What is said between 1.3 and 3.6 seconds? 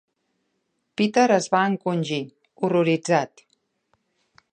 es va encongir, horroritzat.